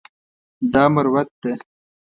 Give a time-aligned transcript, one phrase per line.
[0.71, 1.51] دا مروت ده.